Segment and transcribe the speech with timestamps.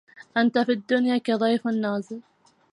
[0.37, 2.21] أنت في الدنيا كضيف نازل